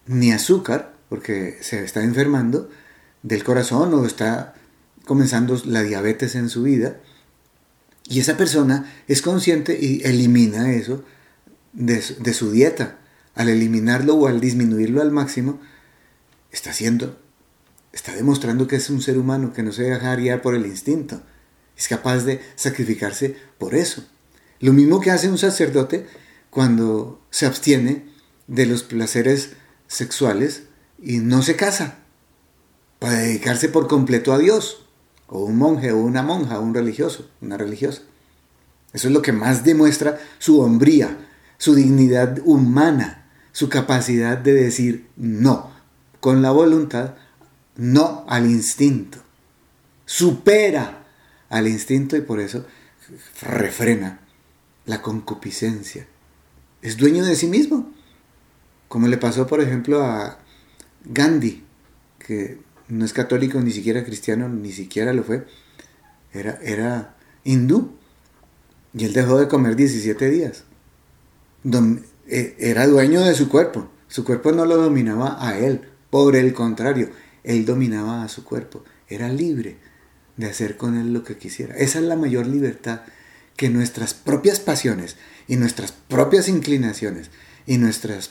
[0.06, 2.70] ni azúcar, porque se está enfermando
[3.22, 4.54] del corazón o está
[5.04, 6.96] comenzando la diabetes en su vida.
[8.08, 11.04] Y esa persona es consciente y elimina eso
[11.72, 12.98] de, de su dieta.
[13.34, 15.60] Al eliminarlo o al disminuirlo al máximo,
[16.54, 17.18] está haciendo,
[17.92, 21.20] está demostrando que es un ser humano que no se deja guiar por el instinto.
[21.76, 24.04] Es capaz de sacrificarse por eso.
[24.60, 26.06] Lo mismo que hace un sacerdote
[26.50, 28.06] cuando se abstiene
[28.46, 29.54] de los placeres
[29.88, 30.64] sexuales
[31.02, 31.98] y no se casa
[33.00, 34.86] para dedicarse por completo a Dios,
[35.26, 38.02] o un monje, o una monja, o un religioso, una religiosa.
[38.92, 41.18] Eso es lo que más demuestra su hombría,
[41.58, 45.73] su dignidad humana, su capacidad de decir no,
[46.24, 47.16] con la voluntad,
[47.76, 49.18] no al instinto.
[50.06, 51.04] Supera
[51.50, 52.64] al instinto y por eso
[53.42, 54.20] refrena
[54.86, 56.06] la concupiscencia.
[56.80, 57.92] Es dueño de sí mismo.
[58.88, 60.38] Como le pasó, por ejemplo, a
[61.04, 61.62] Gandhi,
[62.18, 62.58] que
[62.88, 65.44] no es católico, ni siquiera cristiano, ni siquiera lo fue.
[66.32, 67.98] Era, era hindú.
[68.94, 70.64] Y él dejó de comer 17 días.
[72.26, 73.90] E, era dueño de su cuerpo.
[74.08, 75.90] Su cuerpo no lo dominaba a él.
[76.14, 77.10] Por el contrario,
[77.42, 78.84] él dominaba a su cuerpo.
[79.08, 79.78] Era libre
[80.36, 81.74] de hacer con él lo que quisiera.
[81.74, 83.00] Esa es la mayor libertad
[83.56, 85.16] que nuestras propias pasiones
[85.48, 87.30] y nuestras propias inclinaciones
[87.66, 88.30] y nuestros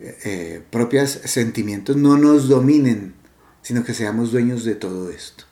[0.00, 3.14] eh, eh, propios sentimientos no nos dominen,
[3.62, 5.44] sino que seamos dueños de todo esto.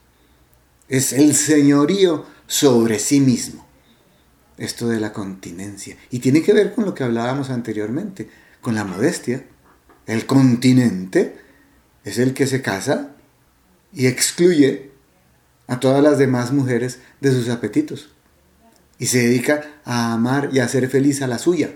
[0.89, 3.65] Es el señorío sobre sí mismo.
[4.59, 5.97] Esto de la continencia.
[6.11, 8.29] Y tiene que ver con lo que hablábamos anteriormente,
[8.61, 9.47] con la modestia.
[10.07, 11.44] El continente
[12.05, 13.15] es el que se casa
[13.93, 14.91] y excluye
[15.67, 18.11] a todas las demás mujeres de sus apetitos.
[18.99, 21.75] Y se dedica a amar y a ser feliz a la suya.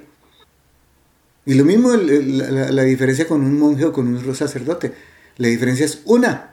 [1.46, 4.92] Y lo mismo la, diferencia con un monje o con un sacerdote.
[5.38, 6.52] La diferencia es una.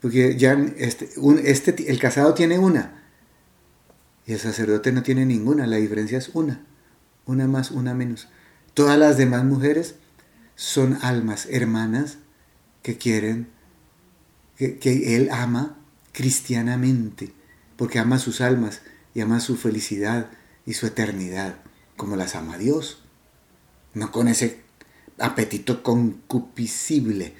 [0.00, 1.10] Porque ya este,
[1.44, 3.02] este, el casado tiene una.
[4.26, 5.66] Y el sacerdote no tiene ninguna.
[5.66, 6.64] La diferencia es una.
[7.26, 8.28] Una más, una menos.
[8.72, 9.96] Todas las demás mujeres
[10.54, 12.18] son almas hermanas
[12.84, 13.48] que quieren,
[14.58, 15.78] que, él ama
[16.12, 17.32] cristianamente,
[17.76, 18.82] porque ama sus almas
[19.14, 20.28] y ama su felicidad
[20.66, 21.56] y su eternidad,
[21.96, 23.02] como las ama Dios.
[23.94, 24.60] No con ese
[25.18, 27.32] apetito concupiscible,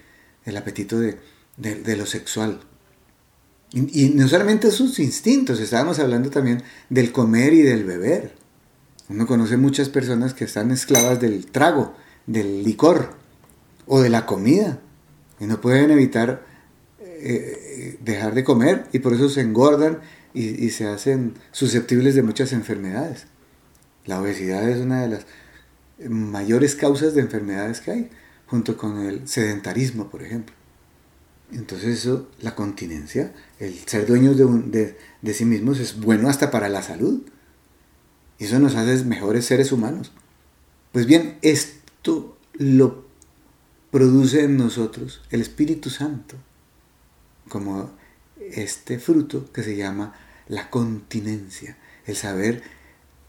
[0.46, 1.18] el apetito de,
[1.96, 2.60] lo sexual.
[3.70, 8.34] Y, y, no solamente sus instintos, estábamos hablando también del comer y del beber.
[9.10, 11.94] Uno conoce muchas personas que están esclavas del trago,
[12.26, 13.18] del licor
[13.86, 14.80] o de la comida
[15.40, 16.44] y no pueden evitar
[17.26, 20.00] eh, dejar de comer y por eso se engordan
[20.34, 23.26] y, se hacen susceptibles de muchas enfermedades.
[24.04, 25.26] La obesidad es una de las
[26.06, 28.10] mayores causas de enfermedades que hay,
[28.46, 30.54] junto con el sedentarismo, por ejemplo.
[31.52, 36.68] Entonces eso, la continencia, el ser dueños de, de sí mismos es bueno hasta para
[36.68, 37.22] la salud.
[38.38, 40.12] Y eso nos hace mejores seres humanos.
[40.90, 43.03] Pues bien, esto lo
[43.94, 46.34] produce en nosotros el Espíritu Santo,
[47.48, 47.92] como
[48.40, 50.14] este fruto que se llama
[50.48, 52.64] la continencia, el saber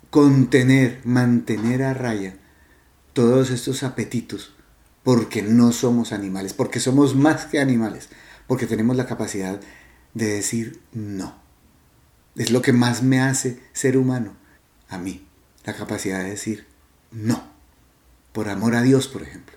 [0.10, 2.40] contener, mantener a raya
[3.14, 4.56] todos estos apetitos,
[5.04, 8.10] porque no somos animales, porque somos más que animales,
[8.48, 9.62] porque tenemos la capacidad
[10.16, 11.36] de decir no.
[12.36, 14.36] Es lo que más me hace ser humano,
[14.90, 15.28] a mí,
[15.64, 16.66] la capacidad de decir
[17.12, 17.44] no,
[18.34, 19.56] por amor a Dios, por ejemplo.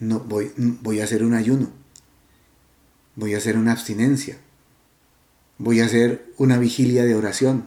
[0.00, 1.68] No voy, voy a hacer un ayuno,
[3.16, 4.38] voy a hacer una abstinencia,
[5.58, 7.66] voy a hacer una vigilia de oración.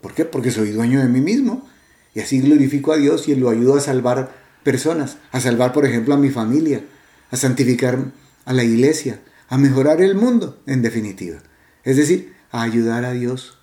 [0.00, 0.24] ¿Por qué?
[0.24, 1.68] Porque soy dueño de mí mismo
[2.14, 6.14] y así glorifico a Dios y lo ayudo a salvar personas, a salvar por ejemplo
[6.14, 6.84] a mi familia,
[7.30, 8.12] a santificar
[8.44, 11.38] a la iglesia, a mejorar el mundo en definitiva.
[11.84, 13.58] Es decir, a ayudar a Dios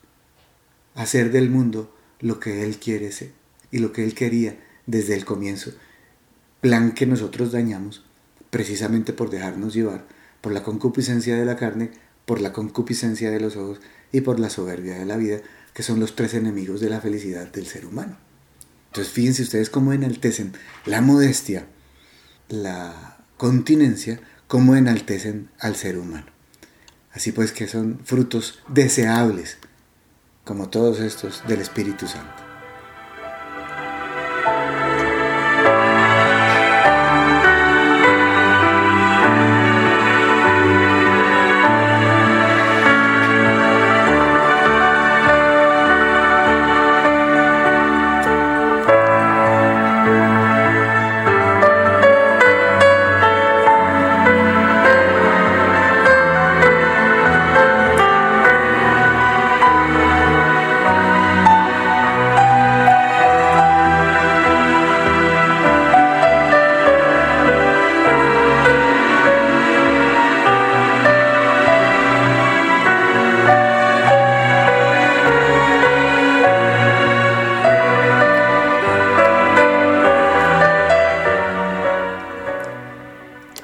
[0.96, 3.32] a hacer del mundo lo que Él quiere ser
[3.72, 5.72] y lo que Él quería desde el comienzo.
[6.63, 8.06] Plan que nosotros dañamos
[8.49, 10.06] precisamente por dejarnos llevar
[10.39, 11.91] por la concupiscencia de la carne,
[12.26, 13.82] por la concupiscencia de los ojos
[14.13, 15.41] y por la soberbia de la vida,
[15.73, 18.15] que son los tres enemigos de la felicidad del ser humano.
[18.88, 20.54] Entonces fíjense ustedes cómo enaltecen
[20.86, 21.65] la modestia,
[22.47, 26.28] la continencia, cómo enaltecen al ser humano.
[27.12, 29.58] Así pues que son frutos deseables,
[30.45, 32.42] como todos estos del Espíritu Santo.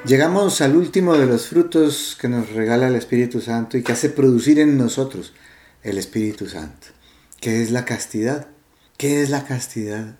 [0.10, 4.10] Llegamos al último de los frutos que nos regala el Espíritu Santo y que hace
[4.10, 5.34] producir en nosotros
[5.84, 6.88] el Espíritu Santo,
[7.40, 8.48] que es la castidad.
[8.98, 10.18] ¿Qué es la castidad?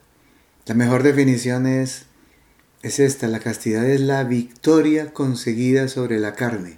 [0.68, 2.06] La mejor definición es,
[2.84, 6.78] es esta, la castidad es la victoria conseguida sobre la carne.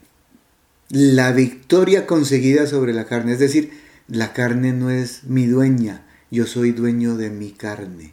[0.87, 3.71] La victoria conseguida sobre la carne, es decir,
[4.07, 8.11] la carne no es mi dueña, yo soy dueño de mi carne.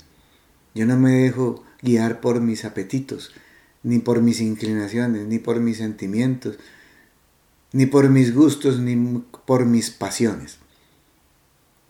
[0.75, 3.31] Yo no me dejo guiar por mis apetitos,
[3.83, 6.59] ni por mis inclinaciones, ni por mis sentimientos,
[7.73, 10.59] ni por mis gustos, ni por mis pasiones.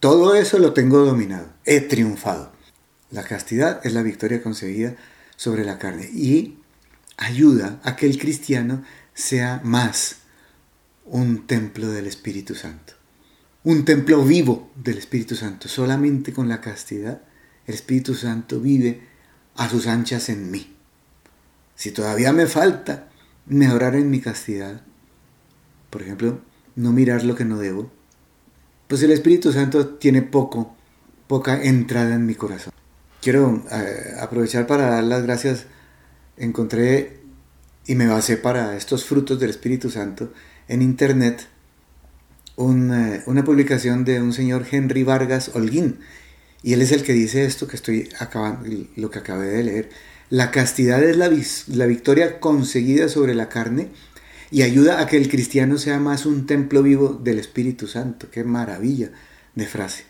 [0.00, 2.52] Todo eso lo tengo dominado, he triunfado.
[3.10, 4.96] La castidad es la victoria conseguida
[5.36, 6.58] sobre la carne y
[7.16, 10.18] ayuda a que el cristiano sea más
[11.04, 12.92] un templo del Espíritu Santo,
[13.64, 15.68] un templo vivo del Espíritu Santo.
[15.68, 17.22] Solamente con la castidad
[17.66, 19.00] el Espíritu Santo vive
[19.56, 20.77] a sus anchas en mí.
[21.78, 23.06] Si todavía me falta
[23.46, 24.82] mejorar en mi castidad,
[25.90, 26.40] por ejemplo,
[26.74, 27.88] no mirar lo que no debo,
[28.88, 30.74] pues el Espíritu Santo tiene poco,
[31.28, 32.72] poca entrada en mi corazón.
[33.22, 35.66] Quiero eh, aprovechar para dar las gracias.
[36.36, 37.20] Encontré
[37.86, 40.32] y me basé para estos frutos del Espíritu Santo
[40.66, 41.46] en internet
[42.56, 46.00] una, una publicación de un señor Henry Vargas Holguín.
[46.60, 49.90] Y él es el que dice esto que estoy acabando, lo que acabé de leer.
[50.30, 53.88] La castidad es la, victoria conseguida sobre la carne
[54.50, 58.28] y ayuda a que el cristiano sea más un templo vivo del Espíritu Santo.
[58.30, 59.10] Qué maravilla
[59.54, 60.04] de frase.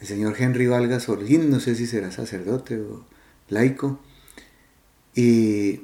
[0.00, 3.06] El señor Henry Valgas Orgín, no sé si será sacerdote o
[3.48, 4.00] laico,
[5.14, 5.80] y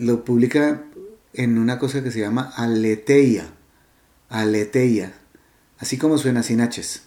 [0.00, 0.84] lo publica
[1.32, 3.46] en una cosa que se llama aleteia,
[4.28, 5.12] aleteia,
[5.78, 7.02] así como suena sin H's,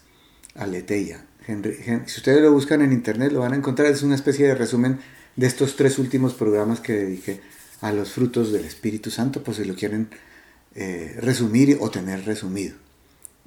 [0.54, 1.24] aleteia.
[1.46, 4.98] si ustedes lo buscan en internet lo van a encontrar, es una especie de resumen
[5.40, 7.40] de estos tres últimos programas que dediqué
[7.80, 10.10] a los frutos del Espíritu Santo, pues si lo quieren
[10.74, 12.76] eh, resumir o tener resumido.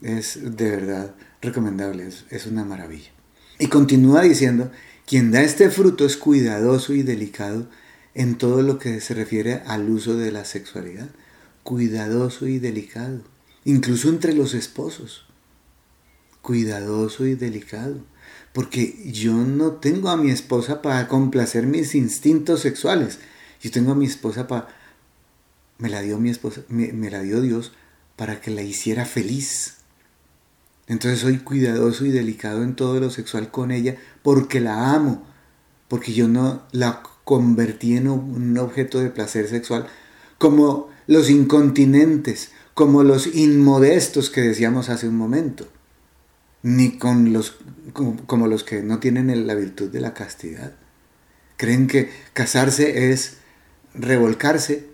[0.01, 3.11] Es de verdad recomendable, es, es una maravilla.
[3.59, 4.71] Y continúa diciendo,
[5.05, 7.67] quien da este fruto es cuidadoso y delicado
[8.15, 11.09] en todo lo que se refiere al uso de la sexualidad.
[11.61, 13.21] Cuidadoso y delicado,
[13.65, 15.27] incluso entre los esposos.
[16.41, 18.03] Cuidadoso y delicado
[18.53, 23.19] porque yo no tengo a mi esposa para complacer mis instintos sexuales.
[23.61, 24.67] Yo tengo a mi esposa para...
[25.79, 27.73] Me la dio mi esposa, me, la dio Dios
[28.15, 29.77] para que la hiciera feliz.
[30.87, 35.23] Entonces soy cuidadoso y delicado en todo lo sexual con ella porque la amo,
[35.87, 39.87] porque yo no la convertí en un objeto de placer sexual
[40.37, 45.67] como los incontinentes, como los inmodestos que decíamos hace un momento
[46.63, 47.57] ni con los,
[47.91, 50.73] como, los que no tienen la virtud de la castidad.
[51.57, 53.37] Creen que casarse es
[53.93, 54.87] revolcarse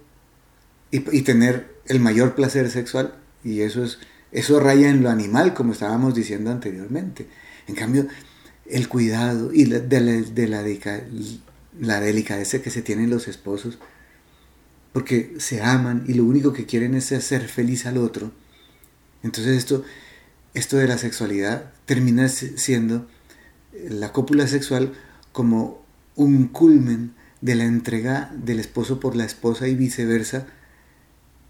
[0.92, 4.00] y, tener el mayor placer sexual y eso, es,
[4.32, 7.28] eso raya en lo animal, como estábamos diciendo anteriormente.
[7.68, 8.08] En cambio,
[8.66, 10.64] el cuidado y de, la,
[11.80, 13.78] la delicadeza que se tienen los esposos,
[14.92, 18.32] porque se aman y lo único que quieren es hacer feliz al otro.
[19.22, 19.84] Entonces esto
[20.54, 23.08] esto de la sexualidad termina siendo
[23.88, 24.94] la cópula sexual
[25.32, 25.84] como
[26.16, 30.48] un culmen de la entrega del esposo por la esposa y viceversa,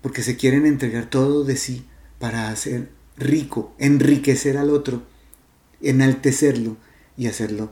[0.02, 1.86] porque se quieren entregar todo de sí
[2.20, 5.04] para hacer rico, enriquecer al otro,
[5.82, 6.78] enaltecerlo
[7.18, 7.72] y hacerlo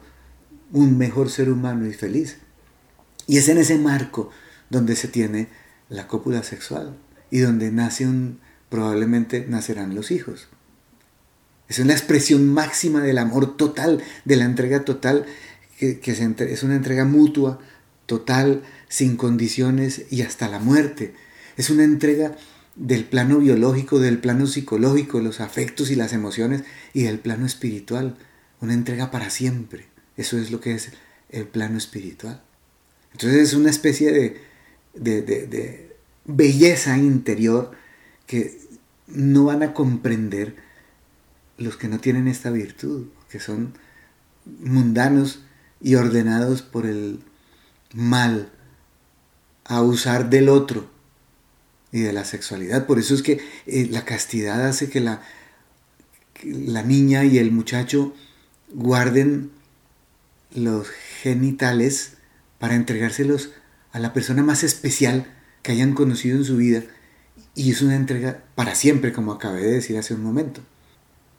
[0.72, 2.38] un mejor ser humano y feliz.
[3.28, 4.30] Y es en ese marco
[4.70, 5.50] donde se tiene
[5.90, 6.98] la cópula sexual
[7.32, 10.48] y donde nace un, probablemente nacerán los hijos.
[11.70, 15.26] Es una expresión máxima del amor total, de la entrega total,
[15.78, 17.60] que, es una entrega mutua
[18.06, 21.14] total, sin condiciones y hasta la muerte.
[21.58, 22.36] Es una entrega
[22.76, 26.64] del plano biológico, del plano psicológico, los afectos y las emociones
[26.94, 28.16] y del plano espiritual.
[28.62, 29.88] Una entrega para siempre.
[30.16, 30.92] Eso es lo que es
[31.30, 32.42] el plano espiritual.
[33.12, 34.40] Entonces es una especie
[34.94, 35.96] de,
[36.26, 37.72] belleza interior
[38.26, 38.60] que
[39.08, 40.56] no van a comprender
[41.58, 43.74] los que no tienen esta virtud, que son
[44.60, 45.44] mundanos
[45.82, 47.20] y ordenados por el
[47.94, 48.50] mal
[49.66, 50.90] a usar del otro
[51.92, 52.86] y de la sexualidad.
[52.86, 55.22] Por eso es que eh, la castidad hace que la,
[56.44, 58.14] la niña y el muchacho
[58.74, 59.52] guarden
[60.54, 60.88] los
[61.22, 62.14] genitales
[62.60, 63.52] para entregárselos
[63.92, 66.84] a la persona más especial que hayan conocido en su vida.
[67.56, 70.62] Y es una entrega para siempre, como acabé de decir hace un momento.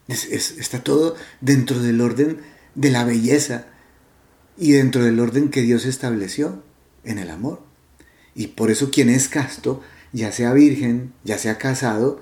[0.09, 2.39] Está todo dentro del orden
[2.75, 3.67] de la belleza
[4.57, 6.63] y dentro del orden que Dios estableció
[7.05, 7.63] en el amor.
[8.35, 9.83] Y por eso quien es casto,
[10.13, 12.21] ya sea virgen, ya sea casado,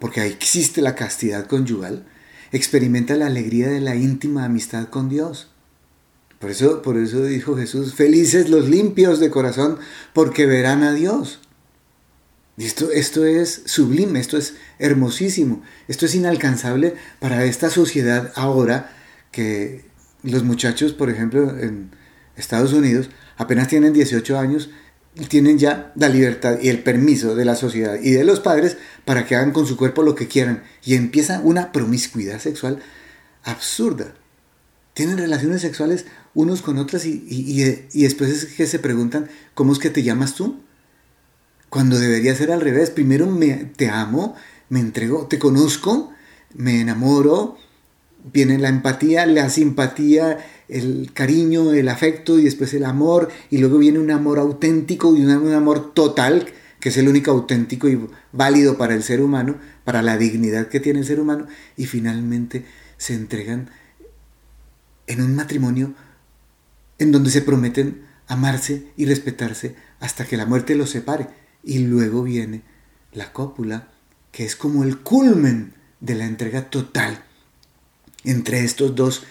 [0.00, 2.06] porque ahí existe la castidad conyugal,
[2.52, 5.50] experimenta la alegría de la íntima amistad con Dios.
[6.38, 9.78] Por eso, por eso dijo Jesús, felices los limpios de corazón,
[10.12, 11.40] porque verán a Dios.
[12.56, 18.92] Esto, esto es sublime, esto es hermosísimo, esto es inalcanzable para esta sociedad ahora
[19.32, 19.84] que
[20.22, 21.90] los muchachos, por ejemplo, en
[22.36, 24.70] Estados Unidos, apenas tienen 18 años,
[25.28, 29.26] tienen ya la libertad y el permiso de la sociedad y de los padres para
[29.26, 30.64] que hagan con su cuerpo lo que quieran.
[30.84, 32.80] Y empieza una promiscuidad sexual
[33.44, 34.14] absurda.
[34.92, 37.62] Tienen relaciones sexuales unos con otras y,
[37.94, 40.60] después es que se preguntan, ¿cómo es que te llamas tú?
[41.74, 42.90] Cuando debería ser al revés.
[42.90, 44.36] Primero me, te amo,
[44.68, 46.12] me entrego, te conozco,
[46.54, 47.58] me enamoro,
[48.32, 53.28] viene la empatía, la simpatía, el cariño, el afecto y después el amor.
[53.50, 56.46] Y luego viene un amor auténtico y un, amor total
[56.78, 57.98] que es el único auténtico y
[58.30, 61.48] válido para el ser humano, para la dignidad que tiene el ser humano.
[61.76, 62.64] Y finalmente
[62.98, 63.68] se entregan
[65.08, 65.92] en un matrimonio
[67.00, 72.22] en donde se prometen amarse y respetarse hasta que la muerte los separe y luego
[72.22, 72.62] viene
[73.12, 73.88] la cópula
[74.32, 77.24] que es como el culmen de la entrega total
[78.24, 79.24] entre estos dos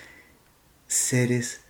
[0.88, 1.62] seres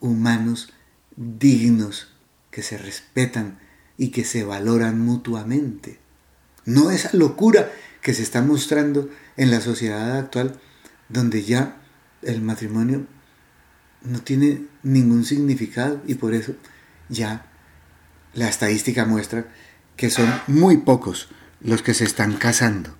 [0.00, 0.72] humanos
[1.16, 2.08] dignos
[2.50, 3.58] que se respetan
[3.96, 5.98] y que se valoran mutuamente.
[6.64, 10.60] No esa locura que se está mostrando en la sociedad actual,
[11.08, 11.80] donde ya
[12.22, 13.06] el matrimonio
[14.02, 16.54] no tiene ningún significado y por eso
[17.08, 17.50] ya
[18.34, 19.46] la estadística muestra
[19.96, 21.28] que son muy pocos
[21.60, 22.94] los que se están casando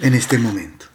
[0.00, 0.86] en este momento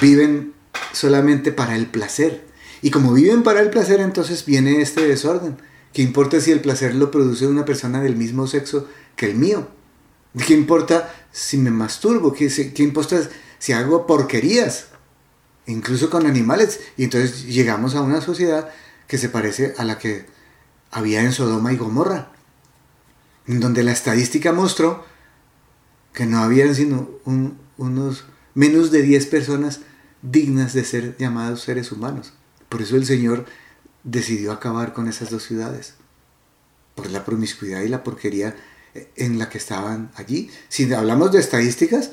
[0.00, 0.54] viven
[0.92, 2.46] solamente para el placer.
[2.82, 5.56] Y como viven para el placer, entonces viene este desorden.
[5.92, 8.86] ¿Qué importa si el placer lo produce una persona del mismo sexo
[9.16, 9.68] que el mío?
[10.46, 12.32] ¿Qué importa si me masturbo?
[12.32, 13.20] ¿Qué, qué importa
[13.58, 14.88] si hago porquerías?
[15.66, 16.80] Incluso con animales.
[16.96, 18.70] Y entonces llegamos a una sociedad
[19.06, 20.26] que se parece a la que
[20.90, 22.32] había en Sodoma y Gomorra,
[23.46, 25.04] en donde la estadística mostró
[26.12, 27.08] que no habían sino
[27.76, 28.24] unos
[28.54, 29.80] menos de 10 personas
[30.22, 32.32] dignas de ser llamados seres humanos.
[32.68, 33.46] Por eso el Señor
[34.02, 35.94] decidió acabar con esas dos ciudades,
[36.94, 38.56] por la promiscuidad y la porquería
[39.16, 40.50] en la que estaban allí.
[40.68, 42.10] Si hablamos de estadísticas,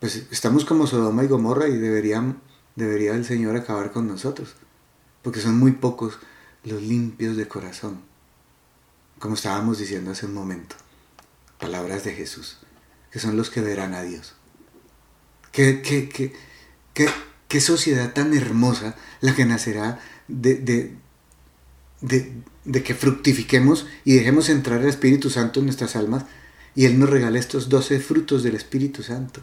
[0.00, 2.34] pues estamos como Sodoma y Gomorra y debería
[3.14, 4.54] el Señor acabar con nosotros,
[5.22, 6.18] porque son muy pocos
[6.64, 8.02] los limpios de corazón,
[9.18, 10.76] como estábamos diciendo hace un momento.
[11.58, 12.58] Palabras de Jesús,
[13.10, 14.34] que son los que verán a Dios.
[15.52, 16.34] Qué, qué,
[17.48, 19.98] qué, sociedad tan hermosa la que nacerá
[20.28, 20.56] de,
[22.02, 26.26] de, que fructifiquemos y dejemos entrar el Espíritu Santo en nuestras almas
[26.74, 29.40] y Él nos regala estos doce frutos del Espíritu Santo.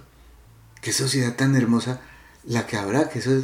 [0.81, 2.01] Qué sociedad tan hermosa
[2.43, 3.43] la que habrá, que eso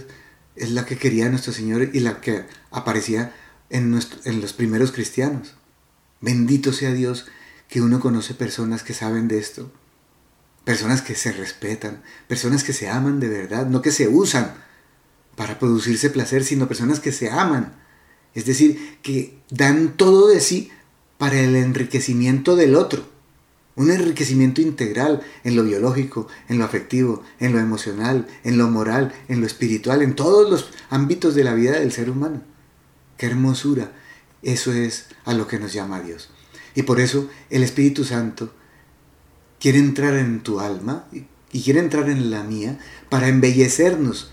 [0.56, 3.34] es, la que quería nuestro Señor y la que aparecía
[3.72, 5.56] en, en los primeros cristianos.
[6.22, 7.28] Bendito sea Dios
[7.68, 9.72] que uno conoce personas que saben de esto
[10.70, 14.54] personas que se respetan, personas que se aman de verdad, no que se usan
[15.36, 17.74] para producirse placer, sino personas que se aman.
[18.36, 20.70] Es decir, que dan todo de sí
[21.18, 23.04] para el enriquecimiento del otro.
[23.76, 29.12] Un enriquecimiento integral en lo biológico, en lo afectivo, en lo emocional, en lo moral,
[29.28, 32.44] en lo espiritual, en todos los ámbitos de la vida del ser humano.
[33.18, 33.92] Qué hermosura.
[34.42, 36.30] Eso es a lo que nos llama Dios.
[36.76, 38.54] Y por eso el Espíritu Santo
[39.60, 41.08] quiere entrar en tu alma
[41.52, 42.80] y quiere entrar en la mía
[43.10, 44.32] para embellecernos,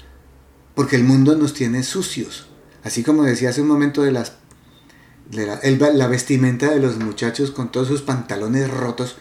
[0.74, 2.48] porque el mundo nos tiene sucios.
[2.84, 4.34] Así como decía hace un momento de las
[5.32, 9.16] la, vestimenta de los muchachos con todos sus pantalones rotos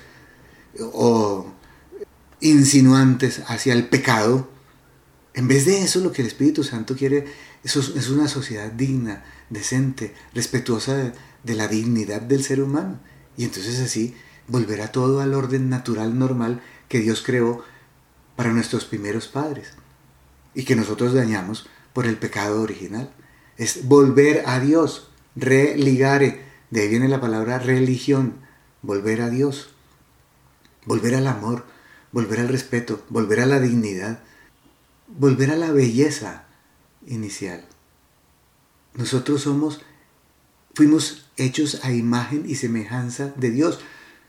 [0.80, 1.52] o
[2.42, 4.50] insinuantes hacia el pecado.
[5.34, 7.26] En vez de eso, lo que el Espíritu Santo quiere
[7.64, 13.00] es una sociedad digna, decente, respetuosa de, la dignidad del ser humano.
[13.38, 14.16] Y entonces así
[14.48, 17.64] volverá todo al orden natural, normal que Dios creó
[18.36, 19.74] para nuestros primeros padres
[20.54, 23.12] y que nosotros dañamos por el pecado original.
[23.58, 28.36] Es volver a Dios, religare, de ahí viene la palabra religión,
[28.82, 29.70] volver a Dios,
[30.86, 31.66] volver al amor,
[32.12, 34.20] volver al respeto, volver a la dignidad,
[35.08, 36.46] volver a la belleza
[37.06, 37.66] inicial.
[38.96, 39.82] Nosotros somos,
[40.74, 43.80] fuimos hechos a imagen y semejanza de Dios.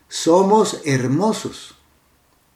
[0.09, 1.77] Somos hermosos.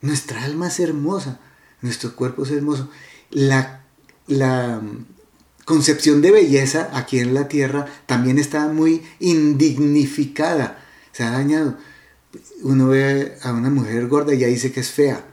[0.02, 1.40] Nuestra alma es hermosa,
[1.82, 2.88] nuestro cuerpo es hermoso.
[3.30, 3.84] La,
[4.26, 4.80] la
[5.64, 10.82] concepción de belleza aquí en la tierra también está muy indignificada,
[11.12, 11.76] se ha dañado.
[12.62, 15.26] Uno ve a una mujer gorda y ya dice que es fea.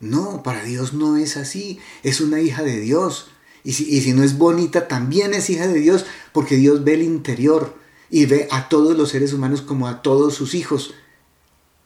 [0.00, 3.30] No, para Dios no es así, es una hija de Dios.
[3.64, 6.94] Y si, y si no es bonita, también es hija de Dios, porque Dios ve
[6.94, 7.76] el interior
[8.10, 10.94] y ve a todos los seres humanos como a todos sus hijos.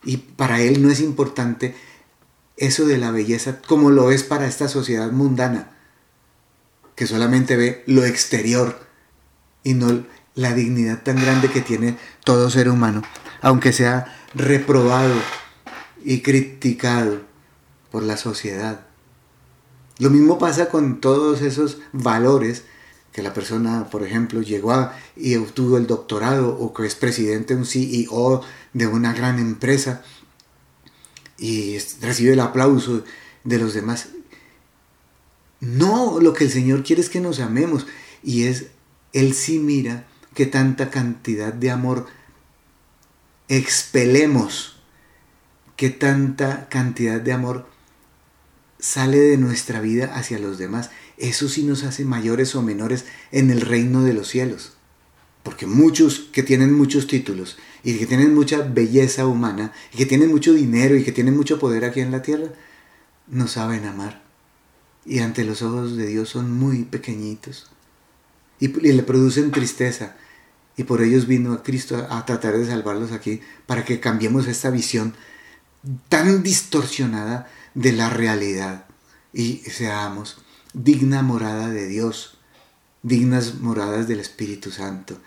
[0.05, 1.75] Y para Él no es importante
[2.57, 5.73] eso de la belleza como lo es para esta sociedad mundana,
[6.95, 8.79] que solamente ve lo exterior
[9.63, 10.05] y no
[10.35, 13.03] la dignidad tan grande que tiene todo ser humano,
[13.41, 15.15] aunque sea reprobado
[16.05, 17.23] y criticado
[17.91, 18.87] por la sociedad.
[20.05, 22.65] Lo mismo pasa con todos esos valores
[23.11, 27.55] que la persona, por ejemplo, llegó a, y obtuvo el doctorado o que es presidente,
[27.55, 28.43] un CEO
[28.75, 30.03] de una gran empresa
[31.39, 33.03] y recibe el aplauso
[33.45, 34.09] de los demás.
[35.61, 37.87] No, lo que el Señor quiere es que nos amemos
[38.23, 38.67] y es,
[39.15, 42.09] Él sí mira que tanta cantidad de amor
[43.49, 44.77] expelemos,
[45.77, 47.74] que tanta cantidad de amor
[48.85, 50.91] sale de nuestra vida hacia los demás.
[51.17, 54.75] Eso sí nos hace mayores o menores en el reino de los cielos.
[55.43, 60.31] Porque muchos que tienen muchos títulos y que tienen mucha belleza humana y que tienen
[60.31, 62.49] mucho dinero y que tienen mucho poder aquí en la tierra,
[63.27, 64.23] no saben amar.
[65.07, 67.71] Y ante los ojos de Dios son muy pequeñitos.
[68.61, 70.15] Y, le producen tristeza.
[70.77, 74.69] Y por ellos vino a Cristo a tratar de salvarlos aquí para que cambiemos esta
[74.69, 75.15] visión
[76.11, 78.87] tan distorsionada de la realidad.
[79.33, 80.39] Y seamos
[80.73, 82.39] digna morada de Dios,
[83.03, 85.19] dignas moradas del Espíritu Santo.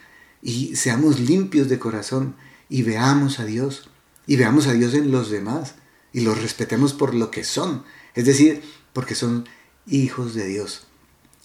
[0.41, 2.36] Y seamos limpios de corazón
[2.70, 3.89] y veamos a Dios
[4.26, 5.76] y veamos a Dios en los demás
[6.14, 7.84] y los respetemos por lo que son,
[8.16, 8.62] es decir,
[8.93, 9.48] porque son
[9.86, 10.88] hijos de Dios.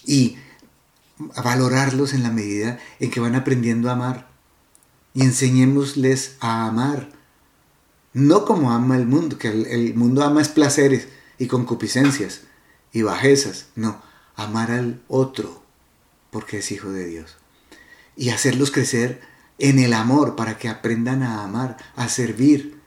[0.05, 0.37] Y
[1.19, 4.31] valorarlos en la medida en que van aprendiendo a amar.
[5.15, 7.11] Y enseñémosles a amar
[8.13, 11.09] no como ama el mundo, que el, mundo ama es placeres
[11.39, 12.43] y concupiscencias
[12.93, 13.67] y bajezas.
[13.75, 14.03] No,
[14.37, 15.63] amar al otro
[16.31, 17.39] porque es hijo de Dios.
[18.17, 19.21] Y hacerlos crecer
[19.59, 22.81] en el amor para que aprendan a amar, a servir.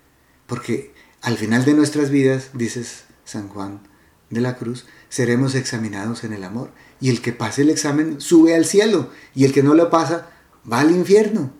[0.45, 3.81] Porque al final de nuestras vidas, dices San Juan
[4.29, 6.71] de la Cruz, seremos examinados en el amor.
[7.01, 9.09] Y el que pase el examen sube al cielo.
[9.33, 10.29] Y el que no lo pasa
[10.71, 11.51] va al infierno.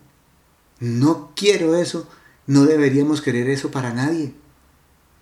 [0.80, 2.08] No quiero eso
[2.48, 4.34] no deberíamos querer eso para nadie,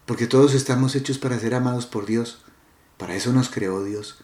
[0.06, 2.44] porque todos estamos hechos para ser amados por Dios.
[2.98, 4.24] Para eso nos creó Dios.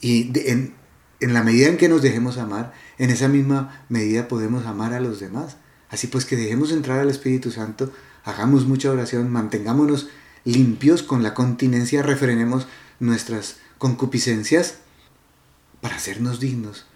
[0.00, 0.74] Y en,
[1.20, 5.00] en la medida en que nos dejemos amar, en esa misma medida podemos amar a
[5.00, 5.56] los demás.
[5.88, 7.92] Así pues que dejemos entrar al Espíritu Santo,
[8.24, 10.08] hagamos mucha oración, mantengámonos
[10.44, 12.66] limpios con la continencia, refrenemos
[13.00, 14.76] nuestras concupiscencias
[15.80, 16.86] para hacernos dignos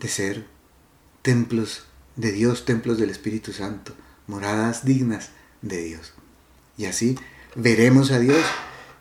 [0.00, 0.46] de ser
[1.22, 1.84] templos
[2.18, 3.94] de Dios, templos del Espíritu Santo,
[4.26, 5.30] moradas dignas
[5.62, 6.12] de Dios.
[6.76, 7.16] Y así
[7.54, 8.44] veremos a Dios,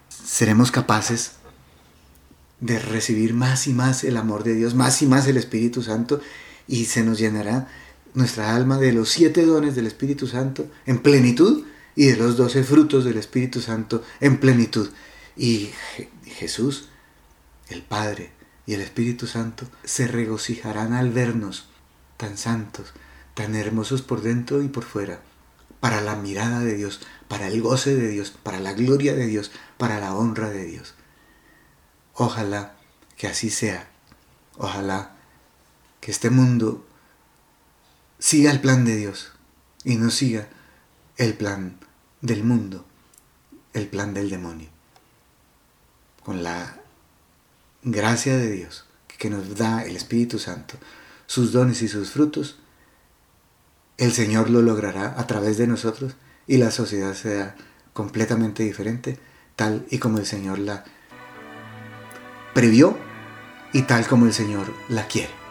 [0.09, 1.33] seremos capaces
[2.59, 6.21] de recibir más y más el amor de Dios, más y más el Espíritu Santo,
[6.67, 7.67] y se nos llenará
[8.13, 11.65] nuestra alma de los siete dones del Espíritu Santo en plenitud
[11.95, 14.89] y de los doce frutos del Espíritu Santo en plenitud.
[15.35, 15.71] Y
[16.25, 16.89] Jesús,
[17.69, 18.31] el Padre
[18.65, 21.67] y el Espíritu Santo se regocijarán al vernos
[22.17, 22.93] tan santos,
[23.37, 25.21] tan hermosos por dentro y por fuera,
[25.79, 29.51] para la mirada de Dios, para el goce de Dios, para la gloria de Dios,
[29.77, 30.95] para la honra de Dios.
[32.15, 32.75] Ojalá
[33.15, 33.91] que así sea.
[34.57, 35.15] Ojalá
[36.01, 36.83] que este mundo
[38.17, 39.31] siga el plan de Dios
[39.83, 40.49] y no siga
[41.17, 41.77] el plan
[42.21, 42.87] del mundo,
[43.73, 44.69] el plan del demonio.
[46.23, 46.81] Con la
[47.83, 48.85] gracia de Dios
[49.19, 50.79] que nos da el Espíritu Santo,
[51.27, 52.57] sus dones y sus frutos,
[53.97, 57.55] el Señor lo logrará a través de nosotros y la sociedad sea
[57.93, 59.17] completamente diferente,
[59.55, 60.85] tal y como el Señor la
[62.53, 62.97] previó
[63.73, 65.46] y tal como el Señor la quiere.